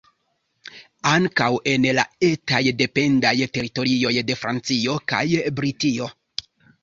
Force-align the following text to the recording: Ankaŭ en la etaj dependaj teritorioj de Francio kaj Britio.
Ankaŭ 1.09 1.49
en 1.73 1.83
la 1.97 2.05
etaj 2.29 2.61
dependaj 2.79 3.33
teritorioj 3.57 4.13
de 4.31 4.37
Francio 4.45 4.95
kaj 5.13 5.23
Britio. 5.61 6.09